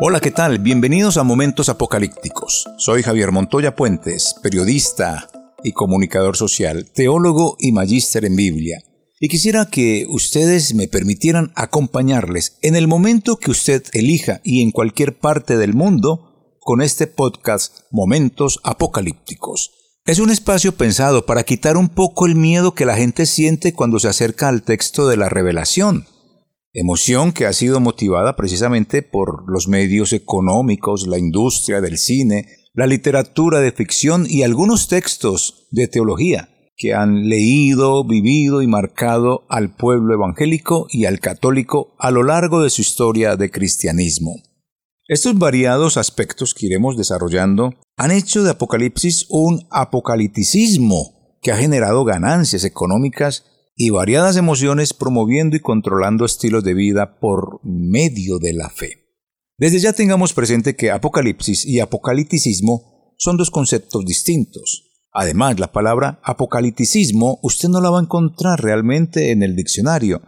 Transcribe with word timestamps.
Hola, 0.00 0.18
¿qué 0.18 0.32
tal? 0.32 0.58
Bienvenidos 0.58 1.16
a 1.18 1.22
Momentos 1.22 1.68
Apocalípticos. 1.68 2.68
Soy 2.78 3.04
Javier 3.04 3.30
Montoya 3.30 3.76
Puentes, 3.76 4.34
periodista 4.42 5.28
y 5.62 5.70
comunicador 5.70 6.36
social, 6.36 6.90
teólogo 6.92 7.56
y 7.60 7.70
magíster 7.70 8.24
en 8.24 8.34
Biblia. 8.34 8.82
Y 9.20 9.28
quisiera 9.28 9.66
que 9.66 10.06
ustedes 10.08 10.74
me 10.74 10.88
permitieran 10.88 11.52
acompañarles 11.54 12.58
en 12.62 12.74
el 12.74 12.88
momento 12.88 13.36
que 13.36 13.52
usted 13.52 13.84
elija 13.92 14.40
y 14.42 14.62
en 14.62 14.72
cualquier 14.72 15.16
parte 15.16 15.56
del 15.56 15.74
mundo 15.74 16.56
con 16.58 16.82
este 16.82 17.06
podcast 17.06 17.82
Momentos 17.92 18.58
Apocalípticos. 18.64 19.70
Es 20.06 20.18
un 20.18 20.30
espacio 20.30 20.72
pensado 20.72 21.24
para 21.24 21.44
quitar 21.44 21.76
un 21.76 21.88
poco 21.88 22.26
el 22.26 22.34
miedo 22.34 22.74
que 22.74 22.84
la 22.84 22.96
gente 22.96 23.26
siente 23.26 23.72
cuando 23.72 24.00
se 24.00 24.08
acerca 24.08 24.48
al 24.48 24.64
texto 24.64 25.06
de 25.06 25.16
la 25.16 25.28
revelación 25.28 26.08
emoción 26.74 27.32
que 27.32 27.46
ha 27.46 27.52
sido 27.52 27.80
motivada 27.80 28.34
precisamente 28.36 29.02
por 29.02 29.50
los 29.50 29.68
medios 29.68 30.12
económicos, 30.12 31.06
la 31.06 31.18
industria 31.18 31.80
del 31.80 31.98
cine, 31.98 32.48
la 32.74 32.88
literatura 32.88 33.60
de 33.60 33.70
ficción 33.70 34.26
y 34.28 34.42
algunos 34.42 34.88
textos 34.88 35.68
de 35.70 35.86
teología 35.86 36.50
que 36.76 36.92
han 36.92 37.28
leído, 37.28 38.04
vivido 38.04 38.60
y 38.60 38.66
marcado 38.66 39.46
al 39.48 39.76
pueblo 39.76 40.14
evangélico 40.14 40.88
y 40.90 41.04
al 41.04 41.20
católico 41.20 41.94
a 42.00 42.10
lo 42.10 42.24
largo 42.24 42.60
de 42.60 42.70
su 42.70 42.82
historia 42.82 43.36
de 43.36 43.52
cristianismo. 43.52 44.34
Estos 45.06 45.38
variados 45.38 45.96
aspectos 45.96 46.54
que 46.54 46.66
iremos 46.66 46.96
desarrollando 46.96 47.74
han 47.96 48.10
hecho 48.10 48.42
de 48.42 48.50
Apocalipsis 48.50 49.26
un 49.28 49.68
apocalipticismo 49.70 51.38
que 51.40 51.52
ha 51.52 51.56
generado 51.56 52.04
ganancias 52.04 52.64
económicas 52.64 53.44
y 53.76 53.90
variadas 53.90 54.36
emociones 54.36 54.94
promoviendo 54.94 55.56
y 55.56 55.60
controlando 55.60 56.24
estilos 56.24 56.62
de 56.64 56.74
vida 56.74 57.18
por 57.18 57.60
medio 57.64 58.38
de 58.38 58.52
la 58.52 58.70
fe. 58.70 59.04
Desde 59.56 59.78
ya 59.78 59.92
tengamos 59.92 60.32
presente 60.32 60.76
que 60.76 60.90
apocalipsis 60.90 61.64
y 61.64 61.80
apocalipticismo 61.80 63.14
son 63.18 63.36
dos 63.36 63.50
conceptos 63.50 64.04
distintos. 64.04 64.90
Además, 65.12 65.60
la 65.60 65.72
palabra 65.72 66.20
apocalipticismo 66.24 67.38
usted 67.42 67.68
no 67.68 67.80
la 67.80 67.90
va 67.90 68.00
a 68.00 68.02
encontrar 68.02 68.60
realmente 68.60 69.30
en 69.30 69.42
el 69.42 69.54
diccionario. 69.54 70.22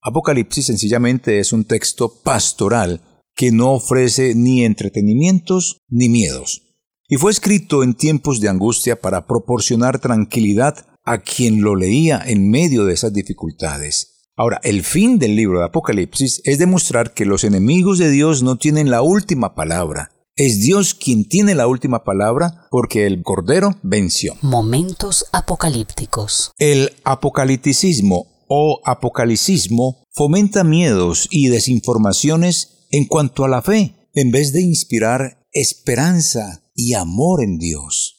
Apocalipsis 0.00 0.66
sencillamente 0.66 1.38
es 1.38 1.52
un 1.52 1.64
texto 1.64 2.22
pastoral 2.22 3.00
que 3.36 3.52
no 3.52 3.72
ofrece 3.72 4.34
ni 4.34 4.64
entretenimientos 4.64 5.78
ni 5.88 6.08
miedos. 6.08 6.62
Y 7.08 7.16
fue 7.16 7.30
escrito 7.30 7.82
en 7.82 7.94
tiempos 7.94 8.40
de 8.40 8.48
angustia 8.48 9.00
para 9.00 9.26
proporcionar 9.26 10.00
tranquilidad 10.00 10.86
a 11.04 11.18
quien 11.18 11.62
lo 11.62 11.76
leía 11.76 12.22
en 12.24 12.50
medio 12.50 12.84
de 12.84 12.94
esas 12.94 13.12
dificultades. 13.12 14.12
Ahora, 14.36 14.60
el 14.64 14.82
fin 14.82 15.18
del 15.18 15.36
libro 15.36 15.58
de 15.58 15.66
Apocalipsis 15.66 16.40
es 16.44 16.58
demostrar 16.58 17.12
que 17.12 17.26
los 17.26 17.44
enemigos 17.44 17.98
de 17.98 18.10
Dios 18.10 18.42
no 18.42 18.56
tienen 18.56 18.90
la 18.90 19.02
última 19.02 19.54
palabra. 19.54 20.10
Es 20.34 20.60
Dios 20.60 20.94
quien 20.94 21.28
tiene 21.28 21.54
la 21.54 21.66
última 21.66 22.04
palabra 22.04 22.66
porque 22.70 23.06
el 23.06 23.22
Cordero 23.22 23.76
venció. 23.82 24.34
Momentos 24.40 25.26
apocalípticos. 25.32 26.52
El 26.56 26.92
apocalipticismo 27.04 28.26
o 28.48 28.80
apocalicismo 28.84 30.04
fomenta 30.10 30.64
miedos 30.64 31.28
y 31.30 31.48
desinformaciones 31.48 32.86
en 32.90 33.06
cuanto 33.06 33.44
a 33.44 33.48
la 33.48 33.60
fe, 33.60 33.94
en 34.14 34.30
vez 34.30 34.52
de 34.52 34.62
inspirar 34.62 35.46
esperanza 35.52 36.62
y 36.74 36.94
amor 36.94 37.42
en 37.42 37.58
Dios. 37.58 38.11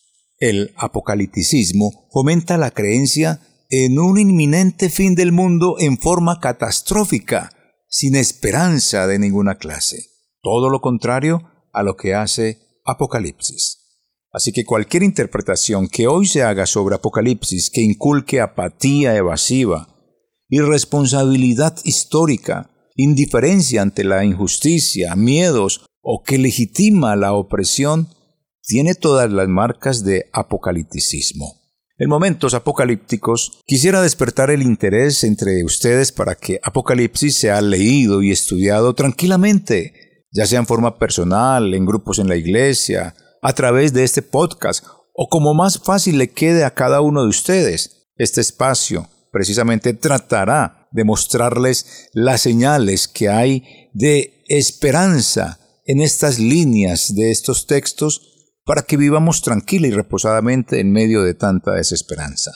El 0.44 0.74
apocalipticismo 0.76 2.09
fomenta 2.12 2.58
la 2.58 2.72
creencia 2.72 3.40
en 3.70 3.98
un 3.98 4.20
inminente 4.20 4.90
fin 4.90 5.16
del 5.16 5.31
mundo 5.31 5.78
en 5.80 5.98
forma 5.98 6.42
catastrófica, 6.42 7.50
sin 7.88 8.18
esperanza 8.18 9.08
de 9.08 9.20
ninguna 9.20 9.56
clase. 9.56 10.03
Todo 10.42 10.70
lo 10.70 10.82
contrario 10.82 11.50
a 11.72 11.82
lo 11.82 11.96
que 11.96 12.14
hace 12.14 12.59
Apocalipsis. 12.84 14.02
Así 14.34 14.52
que 14.52 14.66
cualquier 14.66 15.03
interpretación 15.03 15.88
que 15.88 16.08
hoy 16.08 16.28
se 16.28 16.44
haga 16.44 16.66
sobre 16.66 16.96
Apocalipsis 16.96 17.70
que 17.70 17.80
inculque 17.80 18.42
apatía 18.42 19.16
evasiva, 19.16 19.96
irresponsabilidad 20.50 21.78
histórica, 21.86 22.70
indiferencia 22.98 23.82
ante 23.82 24.03
la 24.03 24.26
injusticia, 24.26 25.16
miedos 25.16 25.86
o 26.02 26.22
que 26.22 26.38
legitima 26.38 27.16
la 27.16 27.32
opresión, 27.32 28.09
tiene 28.66 28.96
todas 28.96 29.31
las 29.31 29.47
marcas 29.47 30.03
de 30.03 30.29
apocalipticismo. 30.34 31.63
En 31.97 32.09
momentos 32.09 32.53
apocalípticos 32.53 33.62
quisiera 33.68 34.01
despertar 34.01 34.50
el 34.50 34.63
interés 34.63 35.24
entre 35.24 35.63
ustedes 35.63 36.12
para 36.12 36.35
que 36.35 36.59
Apocalipsis 36.63 37.35
sea 37.35 37.62
leído 37.62 38.23
y 38.23 38.31
estudiado 38.31 38.96
tranquilamente, 38.96 40.25
ya 40.31 40.47
sea 40.47 40.59
en 40.59 40.66
forma 40.66 40.97
personal, 40.97 41.73
en 41.73 41.85
grupos 41.85 42.18
en 42.18 42.28
la 42.28 42.35
iglesia, 42.35 43.16
a 43.41 43.53
través 43.53 43.94
de 43.94 44.03
este 44.03 44.22
podcast 44.23 44.84
o 45.13 45.29
como 45.29 45.53
más 45.53 45.79
fácil 45.79 46.18
le 46.18 46.31
quede 46.31 46.63
a 46.63 46.73
cada 46.73 47.02
uno 47.02 47.22
de 47.22 47.29
ustedes. 47.29 48.09
Este 48.16 48.41
espacio 48.41 49.07
precisamente 49.31 49.94
tratará 49.94 50.88
de 50.91 51.03
mostrarles 51.03 52.09
las 52.13 52.41
señales 52.41 53.07
que 53.07 53.29
hay 53.29 53.90
de 53.94 54.44
esperanza 54.47 55.59
en 55.85 56.02
estas 56.02 56.40
líneas 56.40 57.13
de 57.13 57.31
estos 57.31 57.68
textos 57.68 58.33
para 58.66 58.84
que 58.84 58.97
vivamos 58.97 59.41
tranquila 59.41 59.88
y 59.88 59.91
reposadamente 59.91 60.79
en 60.79 60.91
medio 60.91 61.24
de 61.24 61.34
tanta 61.34 61.72
desesperanza. 61.72 62.51